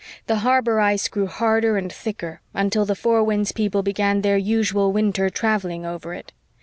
[0.25, 4.91] The harbor ice grew harder and thicker, until the Four Winds people began their usual
[4.91, 6.33] winter travelling over it.